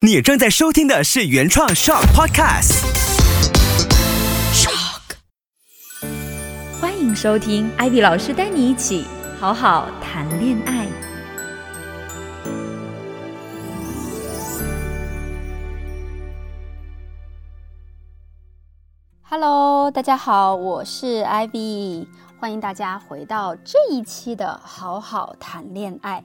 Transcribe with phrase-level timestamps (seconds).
[0.00, 2.84] 你正在收听的是原创 Shock Podcast。
[4.54, 5.16] Shock，。
[6.80, 9.04] 欢迎收听艾比老师带你一起
[9.40, 10.86] 好好谈恋爱。
[19.22, 22.06] Hello，大家好，我是 Ivy，
[22.40, 26.22] 欢迎大家回到这一期的好好谈恋爱。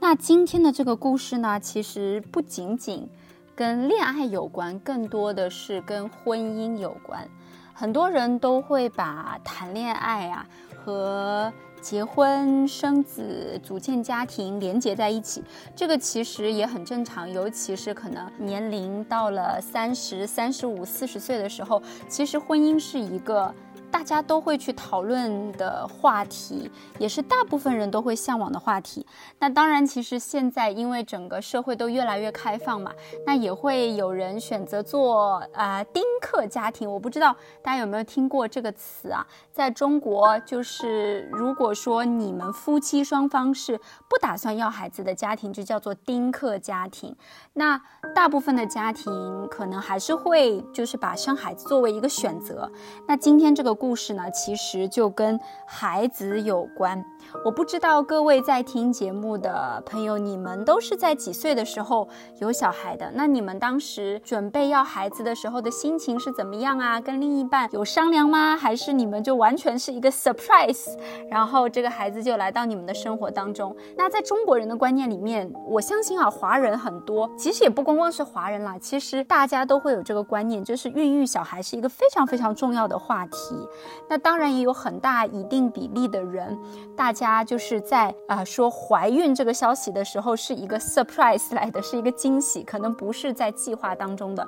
[0.00, 3.08] 那今天的这个故事呢，其实不仅仅
[3.54, 7.28] 跟恋爱有关，更多的是跟婚姻有关。
[7.72, 10.44] 很多人都会把谈恋爱啊
[10.84, 15.44] 和结婚、生子、组建家庭连接在一起，
[15.76, 17.32] 这个其实也很正常。
[17.32, 23.54] 尤其是可能年龄到了三十三、十五、四十岁的时候，其实婚姻是一个。
[23.92, 29.06] 大家都会去讨论的话题，也是大部分人都会向往的话题。
[29.38, 32.90] 那当然，其实现在因为整个社会都越来越开放嘛，
[33.26, 36.90] 那也会有人选择做啊丁克家庭。
[36.90, 39.24] 我不知道大家有没有听过这个词啊？
[39.52, 47.14] 在中国，就是如果说你们夫妻双方是不打算要孩子的家庭，就叫做丁克家庭。
[47.52, 47.78] 那
[48.14, 52.72] 大部分的家庭可能还是会就是把生孩子作为一个选择。
[53.06, 53.81] 那今天这个。
[53.82, 57.04] 故事呢，其实就跟孩子有关。
[57.44, 63.10] 我不知道各位在听节目的朋友，你们都是在几岁的时候有小孩的？
[63.14, 67.00] 那你们当时准备要孩子的时候的心情是怎么样啊？
[67.00, 68.56] 跟另一半有商量吗？
[68.56, 70.96] 还是你们就完全是一个 surprise，
[71.28, 73.74] 然后这个孩子就来到你们的生活当中？
[73.96, 83.68] 那在中国人的观念里面，我相信啊，华人很多，其实也不光光是华人啦，其实大家都会有这个观念，就是孕育小孩是一个非常非常重要的话题。
[84.08, 86.58] 那当然也有很大一定比例的人，
[86.96, 94.46] 大家就是在啊说怀孕这个消息的时候是一个 surprise 来的，是一个惊喜，可能不是在计划当中的。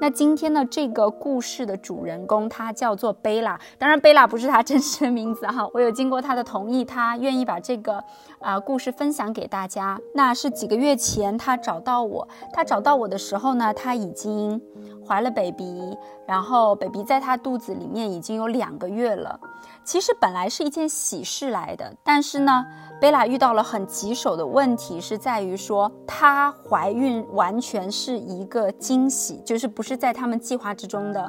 [0.00, 8.02] 那今天呢，这个故事的主人公他叫做贝拉，当然贝拉不是他真实的名字哈，我有经过他的同意，他愿意把这个
[8.40, 9.98] 啊故事分享给大家。
[10.14, 14.60] 那是几个月前他找到我，他找到我的时候呢，他已经。
[15.08, 15.96] 怀了 baby，
[16.26, 19.40] 然后 baby 在她肚子里面已经有两个月了。
[19.82, 22.66] 其实本来是一件喜事来的，但是呢，
[23.00, 31.26] 贝拉遇到了很棘手的问题，是在于说她怀孕完全是一个惊喜，就是不是在他们计划之中的。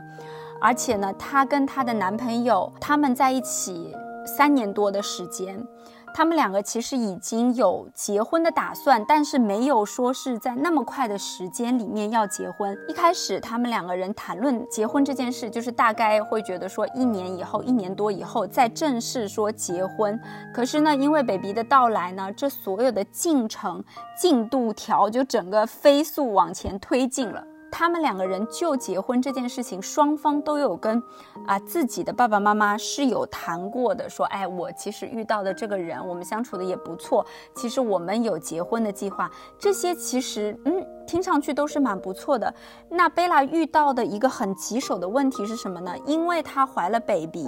[0.60, 5.66] 而且呢，她跟她的男朋友他们在一起三年多的时间。
[6.14, 12.78] 他们两个其实已经有结婚的打算，但是没有说是在那么快的时间里面要结婚。
[12.88, 20.20] 一开始他们两个人谈论结婚这件事，就是大概会觉得说一年以后、一年多以后再正式说结婚。
[20.54, 23.84] 可是呢，因为 baby 的到来呢，这所有的进程
[24.20, 27.44] 进度条就整个飞速往前推进了。
[27.72, 31.02] 他们两个人就结婚这件事情，双方都有跟
[31.46, 37.26] 啊自己的爸爸妈妈是有谈过的，说，哎，我其实遇到的这个人，我们相处的也不错，
[37.56, 42.54] 其实我们有结婚的计划，这些其实，嗯，听上去都是蛮不错的。
[42.90, 45.94] 那贝拉遇到的一个很棘手的问题是什么呢？
[46.06, 47.48] 因为她怀了 baby，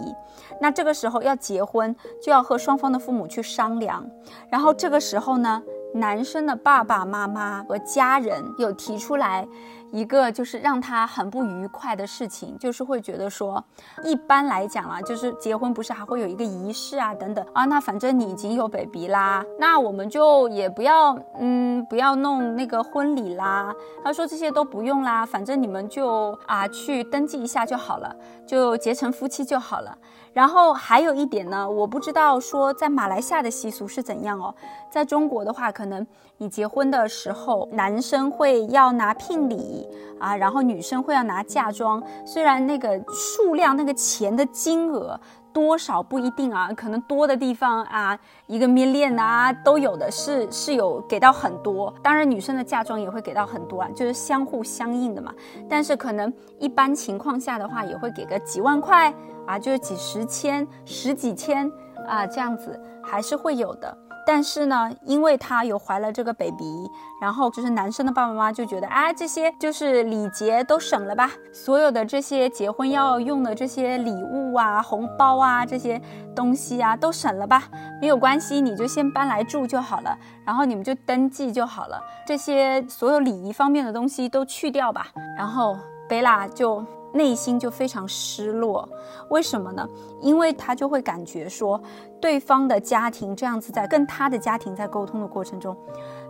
[0.59, 4.05] 那这个时候要结婚，就要和双方的父母去商量，
[4.49, 5.61] 然后这个时候呢，
[5.93, 9.47] 男生的爸爸妈妈和家人有提出来。
[9.91, 13.63] 一个就是让他很不愉快的事情，就是会觉得说，
[14.03, 23.74] 一般来讲啊，就是结婚不是还会有一个仪式啊，等等啊，那反正你已经有 baby 啦，那我们就也不要，嗯，不要弄那个婚礼啦。
[24.03, 28.16] 他说这些都不用啦，反正你们就啊去登记一下就好了，
[28.47, 29.97] 就结成夫妻就好了。
[30.34, 34.56] 然后还有一点呢，我不知道说在马来西亚的习俗是怎样哦，
[34.90, 36.08] 在中国的话，可能
[36.41, 39.88] 你结婚的时候，男生会要拿聘礼。
[40.19, 45.19] 啊，然后女生会要拿嫁妆，虽然那个数量、那个钱的金额
[45.52, 48.16] 多少不一定啊，可能多的地方啊，
[48.46, 51.91] 一个 million 啊都有的是是有给到很多。
[52.03, 55.34] 当然，女生的嫁妆也会给到很多啊，就是相互相应的嘛。
[55.67, 59.11] 但是可能一般情况下的话，也会给个几万块
[59.47, 61.72] 啊，就是几十千、十几千
[62.08, 63.97] 啊这样子，还是会有的。
[64.33, 66.89] 但是呢，因为她有怀了这个 baby，
[67.22, 76.01] 然后就是男生的爸爸妈妈就觉得，哎，这些就是礼节都省了吧，所有的这些结婚要用的这些礼物啊、红包啊这些
[76.33, 77.63] 东西啊都省了吧，
[77.99, 85.07] 没有关系，你就先搬来住就好了，然后你们就登记就好了，这些所有礼仪方面的东西都去掉吧，
[85.37, 85.75] 然后。
[86.09, 88.87] 贝拉就内心就非常失落。
[89.29, 89.87] 为什么呢？
[90.22, 91.81] 因为他就会感觉说，
[92.19, 95.75] 对方的家庭这样子在跟他的家庭在沟通的过程中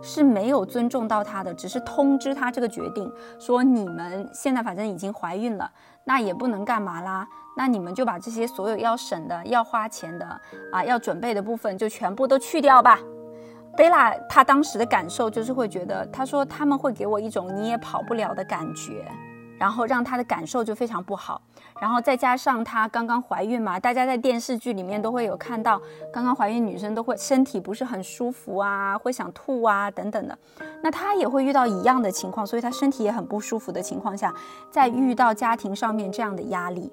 [0.00, 5.70] 是没有尊重到他的，只是通知他这个决定，说你们现在反正已经怀孕了，
[6.04, 7.26] 那也不能干嘛啦。
[7.54, 10.26] 那你们就把这些所有要省的、要花钱的
[10.72, 12.98] 啊、要准备的部分就全部都去掉吧。
[13.76, 19.06] 贝拉她当时的感受就是会觉得，她说他们会给我一种你也跑不了的感觉，
[19.62, 21.40] 然后让她的感受就非常不好。
[21.80, 25.80] 然后再加上她刚刚怀孕嘛，大家在电视剧里面都会有看到，
[26.12, 30.36] 刚刚怀孕女生都会身体不是很舒服啊，会想吐啊等等的。
[30.82, 34.34] 那她也会遇到一样的情况，所以她身体也很不舒服的情况下，
[34.68, 36.90] 在遇到家庭上面这样的压力。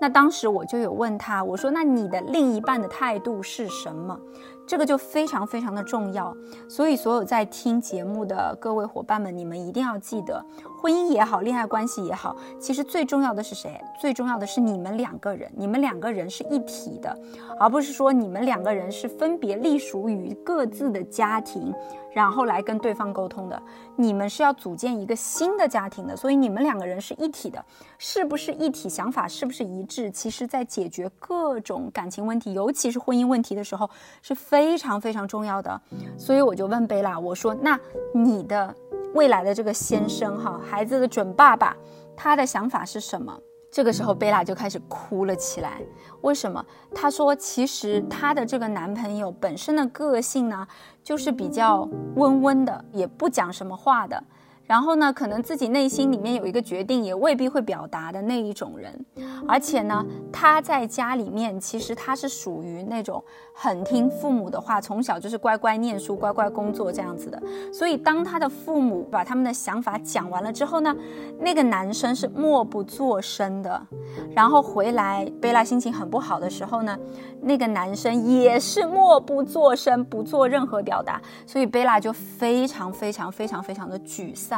[0.00, 4.18] 那当时我就有问她，我说：“那你的另一半的态度是什么？”
[4.66, 6.36] 这个就非常非常的重要。
[6.68, 10.44] 所以，所有在听节目的各位伙伴们，你们一定要记得，
[10.80, 13.80] 婚姻也好，恋爱关系也好，其实最重要的是谁？
[14.00, 17.18] 最重要的是你们两个人，你们两个人是一体的，
[17.58, 21.74] 而不是说你们两个人是分别隶属于各自的家庭，
[22.12, 23.60] 然后来跟对方沟通的。
[23.96, 27.64] 你们是要组建一个新的家庭的，所以你们两个人是一体的，
[27.98, 28.88] 是不是一体？
[28.88, 30.08] 想法是不是一致？
[30.10, 33.90] 其实，在解决各种感情问题，尤其是婚姻问题的时候，
[34.22, 35.80] 是非常非常重要的。
[36.16, 37.78] 所以我就问贝拉，我说：“那
[38.14, 38.74] 你的
[39.14, 41.76] 未来的这个先生，哈，孩子的准爸爸，
[42.16, 43.38] 他的想法是什么？”
[43.70, 45.82] 这个时候，贝拉就开始哭了起来。
[46.22, 46.64] 为什么？
[46.94, 50.66] 她说：“其实她的这个男朋友本身的个性呢，
[51.04, 54.22] 就是比较温温的，也不讲什么话的。”
[54.68, 59.04] 然后呢，可能自己内心里面有一个决定，也未必会表达的那一种人。
[59.48, 63.24] 而且呢，他在家里面其实他是属于那种
[63.54, 67.42] 很听父母的话，从小就是乖乖念书、乖乖工作这样子的。
[67.72, 70.94] 所以当他的父母把他们的想法讲完了之后呢，
[71.40, 73.80] 那个男生是默不作声的。
[74.34, 76.94] 然后回来，贝拉心情很不好的时候呢，
[77.40, 81.18] 那个男生也是默不作声，不做任何表达。
[81.46, 84.57] 所以贝拉就非常非常非常非常的沮丧。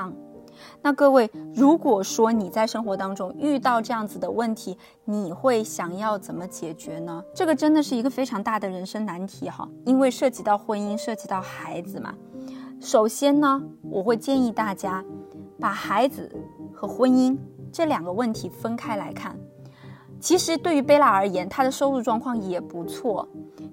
[0.83, 7.25] 那各位，如果说你在生活当中遇到这样子的问题，你会想要怎么解决呢？
[7.35, 12.15] 这个真的是一个非常大的人生难题哈，因为涉及到婚姻，涉及到孩子嘛。
[12.79, 15.05] 首先呢，我会建议大家
[15.59, 16.31] 把孩子
[16.73, 17.37] 和婚姻
[17.73, 19.39] 这两个问题分开来看。
[20.19, 23.27] 其实对于贝拉而言，她的收入状况也不错，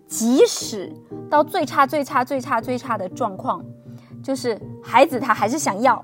[0.08, 0.94] 即使
[1.30, 3.62] 到最差、最差、最差、最差的状况，
[4.24, 6.04] 就是孩子他还是想要。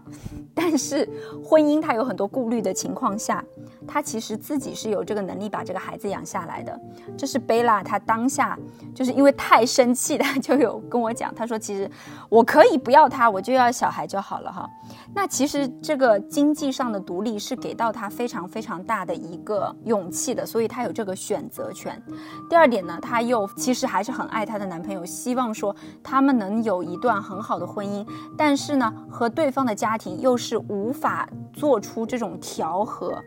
[0.55, 1.07] 但是
[1.43, 3.43] 婚姻他有很多顾虑的情况下，
[3.87, 6.79] 他其实自己是有这个能力把这个孩子养下来的。
[7.17, 8.57] 这是贝拉他当下
[8.93, 11.89] 就是因为太生气了，就有跟我讲，他说其实
[12.29, 14.69] 我可以不要他，我就要小孩就好了哈。
[15.15, 21.99] 那其实这个经济上的独立是给到他非常非常大的一个勇气的，所以他有这个选择权。
[22.49, 28.07] 第二点呢，他又其实还是很爱他的男朋友，希望说他们能有一段很好的婚姻，
[28.37, 30.37] 但是呢，和对方的家庭又。
[30.43, 33.17] 是无法做出这种调和，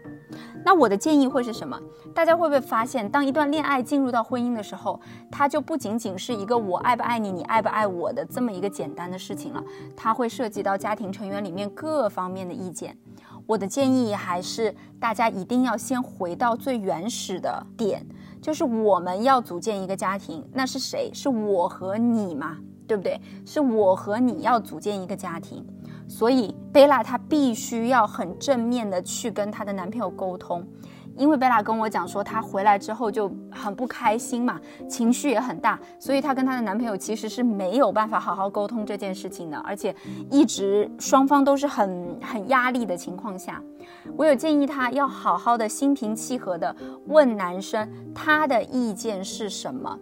[0.64, 1.80] 那我的建议会是什么？
[2.14, 5.00] 大家会不会发现，当一段恋爱进入到婚姻的时候，
[5.30, 9.62] 它就不仅仅是一个我爱不爱你，你爱不爱我的这么一个简单的事情了，
[9.96, 12.96] 它会涉及到家庭成员里面各方面的意见。
[13.46, 18.04] 我的建议还是大家一定要先回到最原始的点，
[18.42, 21.12] 就是我们要组建一个家庭，那是谁？
[21.14, 22.56] 是我和你嘛，
[22.88, 23.20] 对不对？
[23.44, 25.64] 是我和你要组建一个家庭。
[26.08, 30.66] 所以贝拉她必须要很正面的去跟她的男朋友沟通，
[31.16, 39.94] 因为贝拉跟我讲说，她回来之后就很不开心嘛，情绪也很大，所以她跟她的男朋友其实是没有办法好好沟通这件事情的，而且
[40.30, 43.62] 一直双方都是很很压力的情况下，
[44.16, 46.74] 我有建议她要好好的心平气和的
[47.06, 49.98] 问男生他的意见是什么。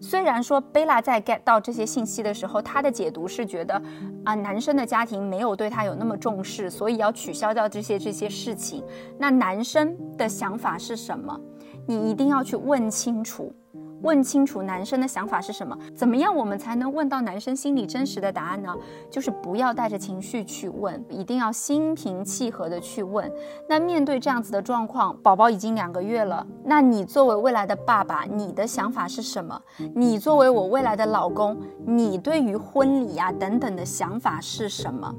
[0.00, 3.80] 虽然说贝拉在 get 到这些信息的时候，她的解读是觉得，
[4.24, 8.82] 啊，男生的家庭没有对她有那么重视，所以要取消掉这些这些事情。
[9.18, 11.38] 那男生的想法是什么？
[11.86, 13.54] 你一定要去问清楚。
[14.02, 15.76] 问清楚男生的想法是什么？
[15.94, 18.74] 怎么样我们才能问到男生心里真实的答案呢？
[19.10, 23.30] 就是不要带着情绪去问，一定要心平气和的去问。
[23.68, 29.60] 那面对这样子的状况，宝宝已经两个月了，那你作为未来的爸爸，你的想法是什么？
[29.94, 35.14] 你作为我未来的老公，你对于婚礼呀等等的想法是什么？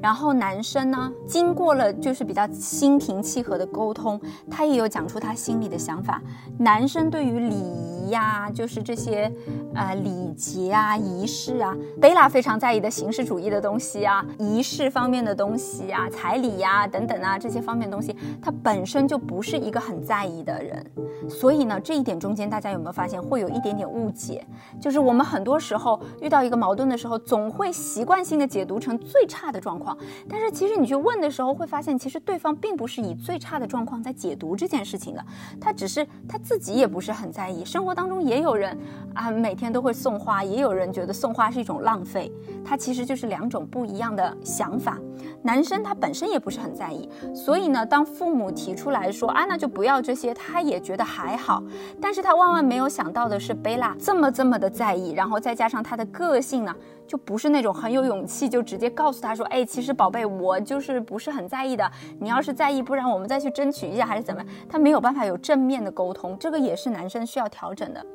[0.00, 4.20] 然后男生呢，经过了就是比较心平气和的沟通，
[4.50, 6.20] 他也有讲出他心里的想法。
[6.58, 7.97] 男生对于礼仪。
[8.10, 9.30] 呀，就是这些
[9.74, 11.76] 呃礼节啊、仪式啊。
[12.00, 20.84] 贝拉非常在意的形式主义的东西啊、仪式方面的东西啊、彩礼呀等等啊这些方面的东西，他本身就不是一个很在意的人。
[21.28, 24.46] 所以呢，这一点中间大家有没有发现会有一点点误解？
[24.80, 29.96] 就是我们很多时候遇到一个矛盾的时候，总会习惯性的解读成最差的状况。
[30.28, 35.24] 但是其实你去问的时候，会发现其实对方并不是以最差的状况在解读这件事情的，
[35.60, 37.64] 他只是他自己也不是很在意。
[37.64, 38.78] 生活当中也有人
[39.12, 42.30] 啊，每天都会送花，也有人觉得送花是一种浪费。
[42.64, 44.96] 它其实就是两种不一样的想法。
[45.42, 51.60] 男生他本身也不是很在意，所以呢，当父母提出来说啊，那就不要这些，他也觉得还好。
[52.00, 56.72] 但是他万万没有想到的是，贝拉这么这么的在意，然后再加上他的个性呢，
[57.08, 61.90] 就不是那种很有勇气就直接告诉他说，哎，其实宝贝，我就是不是很在意的。
[62.20, 64.44] 你要是在意，不然我们再去争取一下还是怎么？
[64.68, 68.06] 他没有办法有正面的沟通，这个也是男生需要调整的。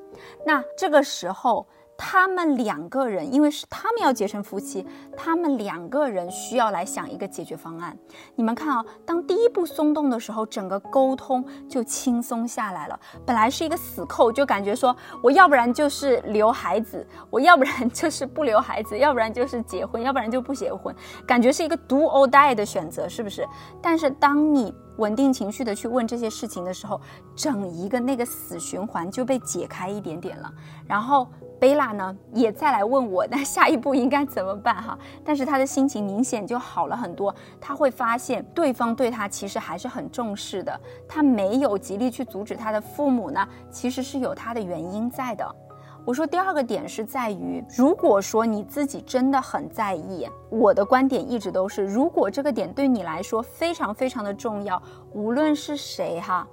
[0.46, 1.68] 那这个时候。
[2.06, 7.98] 他们两个人，因为是他们要结成夫妻，他们两个人需要来想一个解决方案。
[8.36, 13.00] 你们看啊，当第一步松动的时候，整个沟通就轻松下来了。
[13.26, 14.94] 本来是一个死扣，就感觉说
[15.24, 20.94] 我要不然就是留孩子，我要不然就是不留孩子，要不然就是结婚，要不然就不结婚，
[21.26, 23.48] 感觉是一个 do or die 的选择，是不是？
[23.82, 27.00] 但是当你稳定情绪的去问这些事情的时候，
[27.34, 30.52] 整一个那个死循环就被解开一点点了，
[30.86, 31.26] 然后。
[31.64, 35.00] 贝拉呢也再来问我，那下一步应该怎么办哈？
[35.24, 40.78] 但是他的心情明显就好了很多，他会发现对方对他其实还是很重视的，
[41.08, 45.56] 他没有极力去阻止他的父母呢，其实是有他的原因在的。
[46.04, 56.46] 我说第二个点是在于，如果说你自己真的很在意，我的观点一直都是，如果这个点对你来说非常非常的重要，无论是谁哈。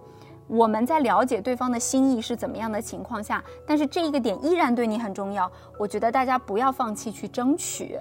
[0.50, 5.50] 我们在了解对方的心意是怎么样的情况下，但是这一个点依然对你很重要。
[5.78, 7.96] 我觉得大家不要放弃去争取，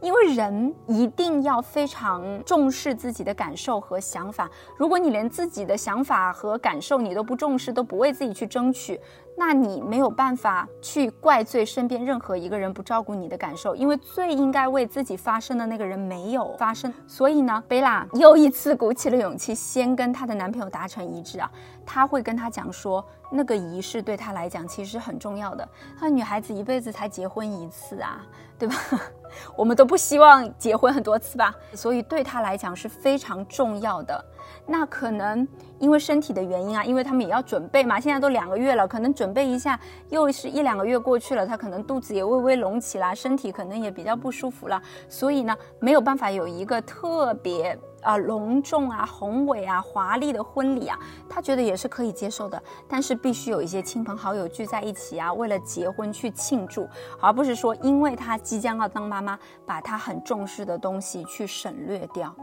[0.00, 4.50] 因为人一定要非常重视自己的感受和想法。
[4.78, 8.98] 如果你连自己的想法和感受你都不重视，都不为自己去争取。
[9.40, 16.92] 那你没有办法去怪罪身边任何一个人不照顾你的感受，因为最应该为自己发声的那个人没有发声。
[17.06, 21.50] 所以呢，贝拉又一次鼓起了勇气，先跟她的男朋友达成一致啊。
[21.86, 25.66] 她会跟他讲说，那个仪式对她来讲其实很重要的。
[25.98, 28.20] 她女孩子一辈子才结婚一次啊，
[28.58, 28.76] 对吧？
[29.56, 34.22] 我们都不希望结婚很多次吧，所以对她来讲是非常重要的。
[34.66, 35.46] 那可能
[35.78, 37.98] 因为身体的原因啊，因为他们也要准备嘛。
[37.98, 39.78] 现在都两个月了，可能准备一下，
[40.08, 44.80] 又是一两个月过去了，他可能肚子也微微隆起啦，身体可能也比较不舒服了。
[45.08, 52.62] 所以呢，没有办法有一个特别啊隆重啊宏伟啊华丽的婚礼啊，他觉得也是可以接受的。
[52.88, 56.88] 但是必须有一些亲朋好友聚在一起啊，为了结婚去庆祝，
[57.20, 62.34] 而不是说因为他即将要当妈妈，把他很重视的东西去省略掉。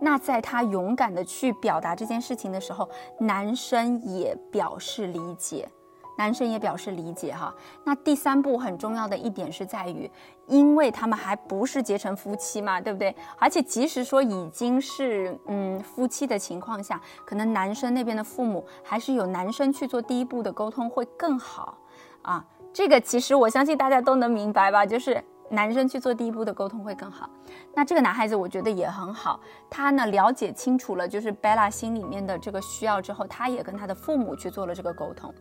[0.00, 5.68] 那在他勇敢的去表达这件事情的时候，男生也表示理解，
[6.16, 7.54] 男生也表示理解哈。
[7.84, 10.10] 那第三步很重要的一点是在于，
[10.46, 13.14] 因为他们还不是结成夫妻嘛，对不对？
[13.38, 21.78] 而且即使说已经是嗯夫妻的情况下，可能男生那边的父母还是有男生去做第一步的沟通会更好
[22.22, 22.44] 啊。
[22.72, 25.24] 这个其实我相信大家都能明白吧，就是。
[25.50, 27.28] 男生去做第一步的沟通会更好。
[27.74, 29.40] 那这个男孩子我觉得也很好，
[29.70, 35.32] 他呢了解清楚了就是贝拉心里面的这个需要之后，他也跟他的父母去做了这个沟通。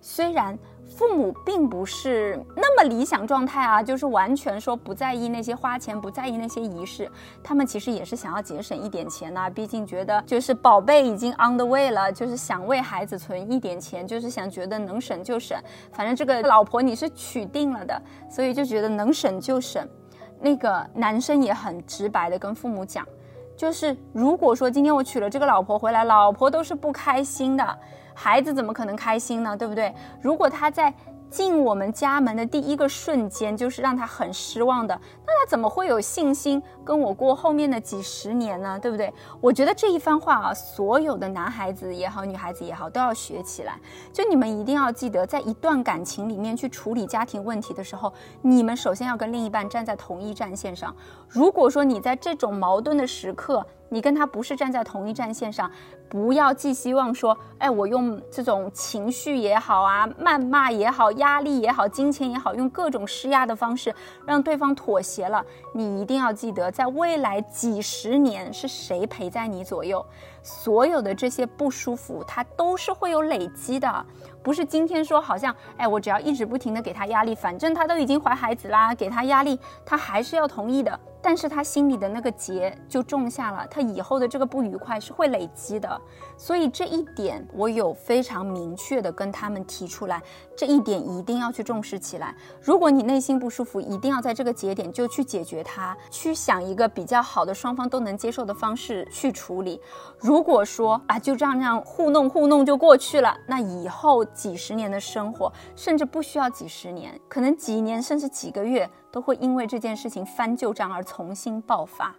[0.00, 7.10] 虽然父母并不是那么理想状态啊，就是完全说不在意那些花钱，不在意那些仪式，
[7.42, 9.50] 他们其实也是想要节省一点钱呐。
[9.50, 15.58] 毕竟觉得就是宝贝已经 on the way 了，就是想为孩子存一点钱，就是想觉得能省就省。
[15.92, 18.00] 反正这个老婆你是娶定了的，
[18.30, 19.86] 所以就觉得能省就省。
[20.40, 23.06] 那个男生也很直白的跟父母讲，
[23.56, 27.78] 就是如果说今天我娶了这个老婆回来，老婆都是不开心的，
[28.16, 29.56] 孩子怎么可能开心呢？
[29.56, 29.94] 对不对？
[30.20, 30.92] 如果他在。
[31.28, 34.98] 进我们家门的第一个瞬间，就是让他很失望的。
[35.26, 38.78] 那他怎么会有信心跟我过后面的几十年呢？
[38.78, 39.12] 对不对？
[39.40, 43.76] 我觉得这一番话啊，所有的男孩子也好，女孩子也好，都要学起来。
[44.12, 50.94] 就你们一定要记得，在一段感情里面去处理家庭问题的时候，你们首先要跟另一半站在同一战线上。
[51.28, 55.70] 如果说你在这种矛盾的时刻，你跟他不是站在同一战线上，
[56.08, 63.94] 不要寄希望说，哎，我用这种情绪也好啊，谩骂也好，压力也好，金钱也好，用各种施压的方式
[64.26, 65.44] 让对方妥协了。
[65.72, 70.04] 你一定要记得，在未来几十年是谁陪在你左右，
[70.42, 74.06] 所有的这些不舒服，它都是会有累积的。
[74.46, 81.00] 不是今天说好像，哎，我只要一直不停的给他压力，反正他都已经怀孩子啦，给他压力，他还是要同意的。
[81.20, 86.00] 但是他心里的那个结就种下了，他以后的这个不愉快是会累积的，
[86.36, 90.22] 所以这一点我有非常明确的跟他们提出来，
[90.56, 92.32] 这一点一定要去重视起来。
[92.62, 99.80] 如果你内心不舒服，一定要在这个节点就去解决它，去想一个比较好的、双方都能接受的方式去处理。
[100.20, 108.88] 如果说啊，就这样这样糊弄糊弄就过去了，那以后几十年的生活，甚至不需要几十年，可能几年甚至几个月。
[109.12, 112.14] 都会因为这件事情翻旧账而重新爆发，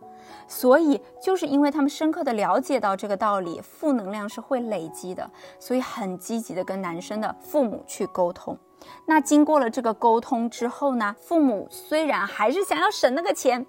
[0.48, 8.58] 所以就是因为他们深刻的了解到这个道理，负能量是会累积的，所以很积极的跟男生的父母去沟通。
[9.06, 13.64] 那经过了这个沟通之后呢，父母虽然还是想要省那个钱。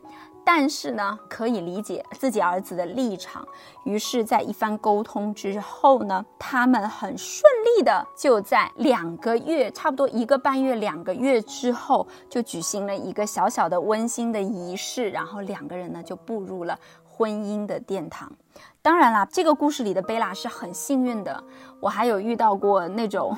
[0.51, 3.47] 但是呢，可以理解自己儿子的立场。
[3.85, 18.33] 于是，在一番沟通之后呢，他们很顺利的就在两个月，差不多一个半月、两个月之后，就举行了一个小小的温馨的仪式，然后两个人呢就步入了婚姻的殿堂。
[18.81, 21.45] 当然啦，这个故事里的贝拉是很幸运的。
[21.79, 23.37] 我还有遇到过那种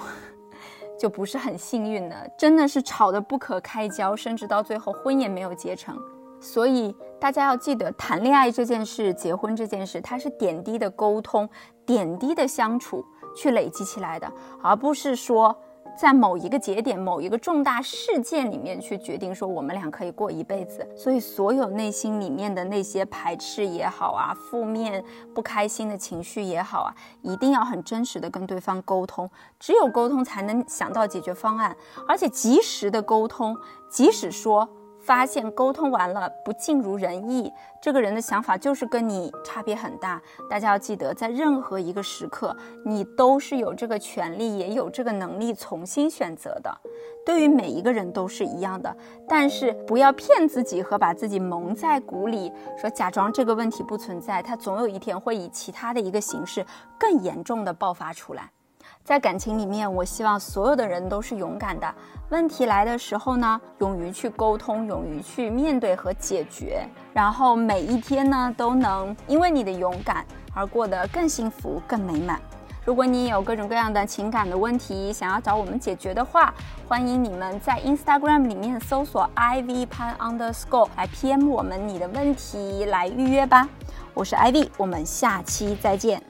[0.96, 5.98] 就不是很幸运的，真的是吵得不可开交，甚至到最后婚也没有结成。
[6.40, 11.48] 所以大家要记得，谈恋爱这件事、结婚这件事，它是点滴的沟通、
[11.84, 13.04] 点滴的相处
[13.36, 14.32] 去累积起来的，
[14.62, 15.54] 而不是说
[15.98, 20.88] 在某一个节点、某一个重大事件里面去决定说我们俩可以过一辈子。
[20.96, 25.04] 所以，所有内心里面的那些排斥也好啊，负面、
[25.34, 29.28] 不开心的情绪也好啊，一定要很真实的跟对方沟通。
[29.58, 31.76] 只有沟通，才能想到解决方案，
[32.08, 33.54] 而且及时的沟通，
[33.90, 34.66] 即使说。
[35.02, 40.20] 发现沟通完了不尽如人意，这个人的想法就是跟你差别很大。
[40.48, 46.70] 大家要记得，在任何一个时刻，你都是有这个权利，也有这个能力重新选择的。
[47.24, 48.94] 对于每一个人都是一样的，
[49.28, 56.64] 但是不要骗自己和把自己蒙在鼓里，说假装这个问题不存在，它总有一天会以其他的一个形式
[56.98, 58.50] 更严重的爆发出来。
[59.02, 61.94] 在感情里面，我希望所有的人都是勇敢的。
[62.28, 66.86] 问题来的时候呢，勇于去沟通，勇于去面对和解决。
[67.12, 72.40] 然后每一天呢，都能因为你的勇敢而过得更幸福、更美满。
[72.84, 76.52] 如果你有各种各样的情感的问题想要找我们解决的话，
[76.88, 83.68] 欢迎你们在 Instagram 里面搜索 ivy pan underscore 来 PM 我们你的问题来预约吧。
[84.14, 86.29] 我是 ivy，我们下期再见。